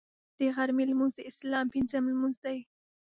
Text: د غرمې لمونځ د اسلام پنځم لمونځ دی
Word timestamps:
د 0.37 0.39
غرمې 0.55 0.83
لمونځ 0.89 1.13
د 1.15 1.21
اسلام 1.31 1.65
پنځم 1.75 2.03
لمونځ 2.11 2.35
دی 2.45 2.57